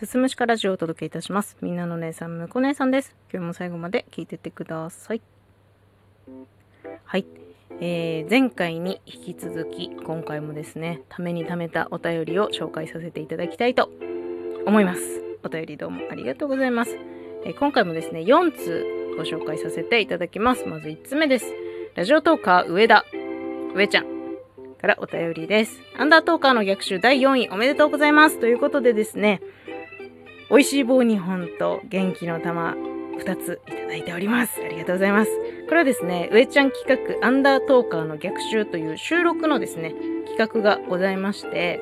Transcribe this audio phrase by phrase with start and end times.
[0.00, 1.58] すすむしかラジオをお届けいたします。
[1.60, 3.14] みんなの姉さん、むこ姉さんです。
[3.30, 5.20] 今日も最後まで聞いてってください。
[7.04, 7.26] はい。
[7.82, 13.90] えー、前回に引き続き、今回もですね、ために貯めたお便りを紹介させていただきたいと
[14.64, 15.02] 思います。
[15.44, 16.96] お便りどうもありがとうございます。
[17.44, 18.86] えー今回もですね、4通
[19.18, 20.64] ご紹介させていただきます。
[20.64, 21.52] まず1つ目です。
[21.94, 23.04] ラジオトーカー上田、
[23.74, 24.06] 上ちゃん
[24.80, 25.78] からお便りです。
[25.98, 28.40] アンダートーカーの逆襲第4位おめでとうございます。
[28.40, 29.42] ということでですね、
[30.50, 32.74] 美味しい棒2本と元気の玉
[33.20, 34.60] 2ついただいております。
[34.60, 35.30] ありがとうございます。
[35.68, 39.94] これはですね、上ちゃん企画アンダートーカーの逆襲という収録のですね、
[40.26, 41.80] 企画がございまして、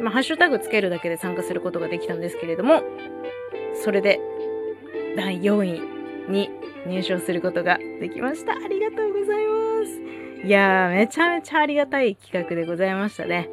[0.00, 2.82] まあ、ハッシュタグつけるだけで参加することができたんですけれども、
[3.84, 4.20] それで
[5.16, 5.80] 第4位
[6.28, 6.50] に
[6.86, 8.52] 入賞することができました。
[8.52, 9.52] ありがとうございま
[9.86, 10.46] す。
[10.46, 13.48] いやー、めちゃめちゃありがたい企画でございましたね。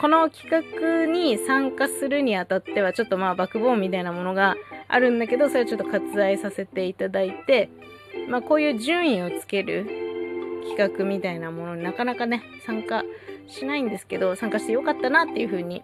[0.00, 4.56] この企画に参加するにあたっては、ちょっとまあ、バックボーンみたいなものが
[4.88, 7.70] あるんだけど、それをちょっと割愛させていただいて、
[8.28, 9.86] まあ、こういう順位をつける
[10.76, 13.04] 企画みたいなものになかなかね、参加
[13.46, 15.82] しないんですけど、参加してよかったなっていうふうに、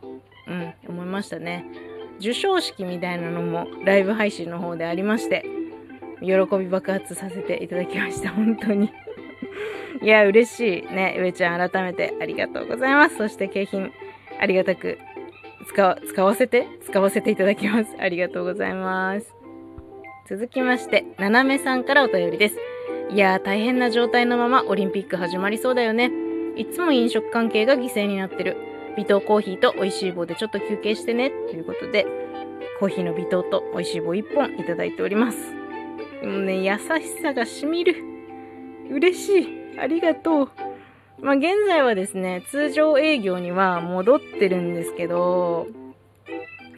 [0.49, 1.65] うん、思いましたね。
[2.19, 5.45] 授賞式みたいなのもライブ配信の方でありまして、
[6.21, 8.31] 喜び爆発させていただきました。
[8.31, 8.91] 本当に。
[10.03, 11.17] いや、嬉しいね。
[11.19, 13.17] 上ちゃん改めてありがとうございます。
[13.17, 13.93] そして景品
[14.41, 14.99] ありがたく
[15.69, 17.91] 使わ、使わせて使わせていただきます。
[17.99, 19.35] ありがとうございます。
[20.29, 22.57] 続きまして、ななめさんからお便りです。
[23.11, 26.11] いやー、大変な状態のままオリンピック始まりそうだよね。
[26.57, 28.57] いつも飲食関係が犠牲になってる。
[28.97, 31.31] 微糖コーヒーと美味しい棒でちょっと休憩してね。
[31.31, 32.07] ということで、
[32.81, 35.39] コーヒーの微糖と美味しい棒1本いただいております。
[36.23, 37.97] もうね、優しさがしみる。
[38.91, 39.64] 嬉しい。
[39.79, 40.51] ありがとう。
[41.21, 45.69] まあ、現在はですね、通常営業には戻ってるんですけど、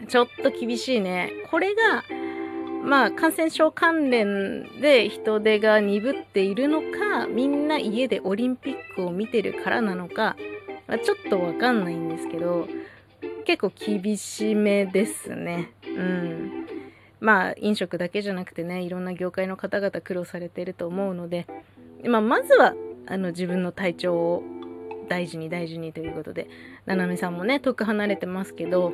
[0.08, 1.32] ちょっと厳しいね。
[1.50, 2.04] これが、
[2.84, 10.36] まあ、感染症関連で人手が鈍っているのか、みんな家でオリンピックを見てるからなのか、
[10.86, 12.68] まあ、ちょっとわかんないんですけど、
[13.44, 15.72] 結構厳しめですね。
[15.84, 16.66] うん。
[17.18, 21.46] まあ、飲食だけじゃなくてね、いろんな業界の方々苦労されてると思うので、
[22.04, 22.74] まあ、まずは、
[23.06, 24.42] あの、自分の体調を
[25.08, 26.48] 大事に大事にということで、
[26.86, 28.92] ななめさんもね、遠く離れてますけど、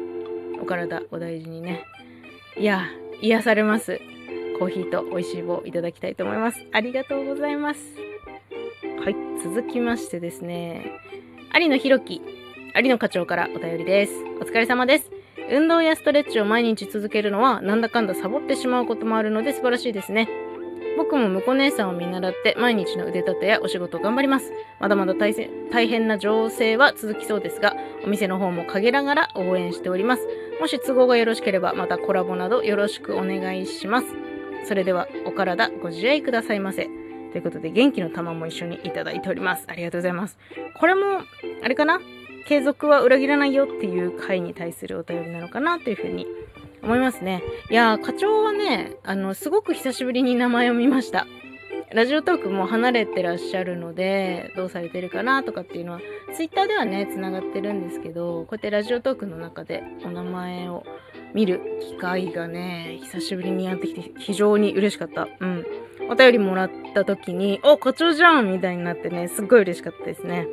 [0.60, 1.84] お体お大事にね。
[2.56, 2.86] いや、
[3.20, 4.00] 癒されます。
[4.58, 6.64] コーヒーと美味しい棒いただきたいと思います。
[6.72, 7.80] ありがとうございます。
[9.04, 10.92] はい、続きましてですね、
[11.54, 12.20] 有野弘樹、
[12.74, 14.12] 有野課長からお便りです。
[14.40, 15.10] お疲れ様です。
[15.50, 20.28] 運動やストレッチを毎日続けるのはなんだかんだサボってしまうこともあるので素晴らしいですね。
[20.96, 24.52] 僕も婿姉さんを見習って毎日の腕立てやお仕事を頑張ります。
[24.80, 25.34] まだまだ大
[25.70, 30.26] 大変な情勢は続きそうですが、お店の方も陰ながら応援しております。
[30.60, 34.06] もし都合がよろしければまたコラボなどよろしくお願いします。
[34.64, 36.84] それではお体ご自愛くださいませ。
[37.32, 39.64] ということで元気の玉も一緒にいただいております。
[39.66, 40.38] ありがとうございます。
[40.78, 41.22] これも、
[41.62, 42.00] あれかな？
[42.46, 46.26] 継続は裏切らないよっていう回に対するお便りなのかなというふうに
[46.82, 47.42] 思いますね。
[47.70, 51.26] いや、課長はね、あの、すごく久しぶりに名前を見ました。
[51.92, 56.00] ラジオトークも離れてらっしゃるので、どうされてるかなとかっていうのは、
[56.34, 60.84] ツイッターではね、繋がってるんですけど、こうやってラジオトークの中でお名前を
[61.34, 65.28] 見る機会がね、久しぶりにやってきて非常に嬉しかった。
[65.40, 65.66] うん。
[66.08, 70.46] お便りもらった時に、お、課長じゃんみたいになってね、すっごい嬉しかったですね。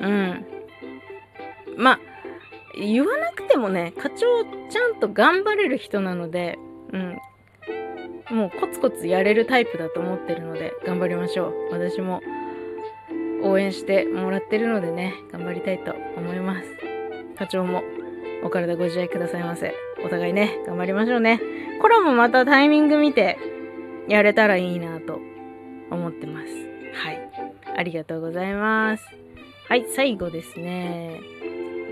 [0.00, 0.44] うん。
[1.76, 2.00] まあ、
[2.76, 4.16] 言わなくてもね、課長
[4.70, 6.58] ちゃんと頑張れる人なので、
[6.92, 7.18] うん。
[8.30, 11.72] もうコツコツやれるタイプだと思ってるので、頑張りましょう。
[11.72, 12.20] 私も
[13.42, 16.68] 応援してもらってるのでね、頑張りたいと思います。
[17.36, 17.82] 課長も
[18.42, 19.74] お体ご自愛くださいませ。
[20.04, 21.40] お互いね、頑張りましょうね。
[21.80, 23.38] コラボまたタイミング見て
[24.08, 25.20] やれたらいいなと
[25.90, 26.46] 思ってます。
[26.94, 27.30] はい。
[27.76, 29.04] ありがとうございます。
[29.68, 31.20] はい、最後ですね。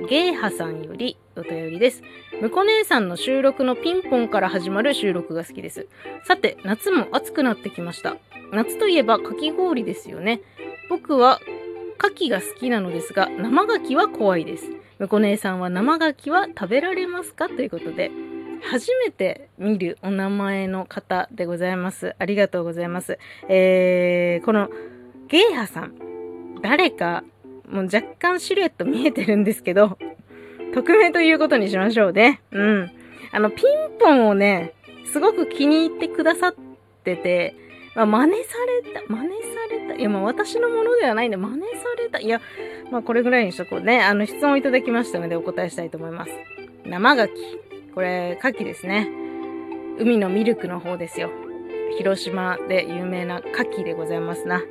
[0.08, 2.02] ゲイハさんよりお便りです。
[2.40, 5.86] むこ姉さんの収録のピンポンから始まる収録が好きです。
[6.24, 8.16] さて、夏も暑くなってきました。
[8.52, 10.40] 夏といえばかき氷ですよね。
[10.88, 11.40] 僕は
[11.98, 14.70] 牡蠣が好きなのですが、生牡蠣は怖いです。
[14.98, 17.48] むこ姉さんは生牡蠣は食べられますか？
[17.48, 18.10] ということで、
[18.62, 22.14] 初めて見るお名前の方でございます。
[22.18, 23.18] ありがとうございます。
[23.48, 24.68] えー、この
[25.28, 25.94] ゲイハさん、
[26.60, 27.24] 誰か、
[27.72, 29.98] もう若干シルエット見えてるんですけど、
[30.74, 32.40] 匿名ということにしましょうね。
[32.52, 32.90] うん。
[33.32, 34.74] あの、ピンポンをね、
[35.06, 36.54] すごく気に入ってくださっ
[37.02, 37.56] てて、
[37.94, 38.54] まあ、真似さ
[38.84, 42.40] れた、真似された、いや、まあ、私のものではないんで、真似された、いや、
[42.90, 44.00] まあ、これぐらいにしとこうね。
[44.00, 46.32] あの、質問いただきましたので、お答えしたいと思います。
[46.86, 47.28] 生牡蠣。
[47.94, 49.08] これ、牡蠣ですね。
[49.98, 51.30] 海のミルクの方ですよ。
[51.98, 54.62] 広島で有名な牡蠣でございますな。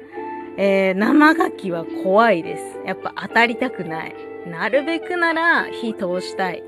[0.57, 2.63] えー、生牡蠣は怖いです。
[2.85, 4.15] やっぱ当たりたくない。
[4.47, 6.63] なるべくなら火通したい。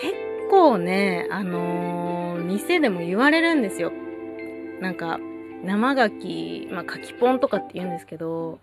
[0.00, 0.14] 結
[0.50, 3.92] 構ね、あのー、店でも言われるんですよ。
[4.80, 5.18] なんか、
[5.64, 8.60] 生牡蠣、まあ、牡蠣ポンとかって言うんですけど、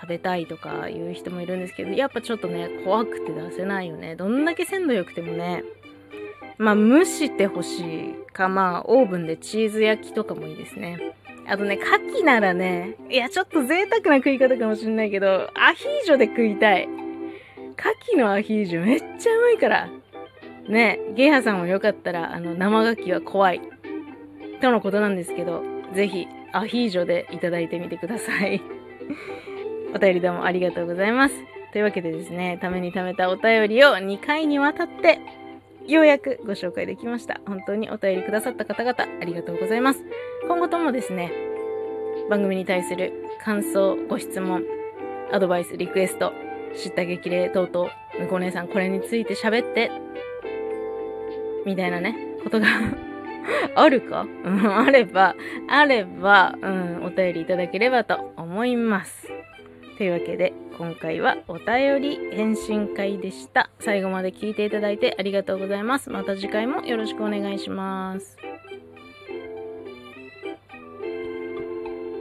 [0.00, 4.16] 食べたいとか言う人もいるんですけど、やっぱちょっとね、怖くて出せないよね。
[4.16, 5.64] どんだけ鮮度良くてもね、
[6.58, 11.16] まあ、蒸してほしいか、まあ、オーブンでチーズ焼きとかもいいですね。
[11.52, 16.84] あとね、牡蠣ならね、いや、ちょっと贅沢な食い方かもしんないけど、アヒージョで食いたい。
[16.84, 19.90] 牡蠣のアヒージョめっちゃうまいから。
[20.66, 23.60] ね、ゲイハさんもよかったら、あの、生牡蠣は怖い。
[24.62, 25.62] とのことなんですけど、
[25.94, 28.62] ぜひ、アヒージョでいただいてみてください。
[29.94, 31.34] お便りどうもありがとうございます。
[31.72, 35.18] というわけでですね、ために貯めたお便りを2回にわたって
[35.86, 37.40] ようやくご紹介できました。
[37.46, 40.04] 本当にお便りくださった方々、ありがとうございます。
[40.46, 41.32] 今後ともですね、
[42.30, 43.12] 番組に対する
[43.44, 44.64] 感想、ご質問、
[45.32, 46.32] アドバイス、リクエスト、
[46.76, 49.90] 知った激励等々、向こう姉さんこれについて喋って、
[51.66, 52.66] みたいなね、ことが
[53.74, 54.26] あるか？
[54.44, 55.34] うん、あれば、
[55.68, 59.28] あれば、うん、お便りいただければと思います。
[59.98, 63.70] というわけで、今回はお便り返信会でした。
[63.82, 66.08] 最後まで聞いていただいてありがとうございます。
[66.08, 68.51] また次回もよろしくお願いします。